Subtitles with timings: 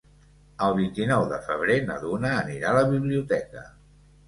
[0.67, 3.67] El vint-i-nou de febrer na Duna anirà a la biblioteca.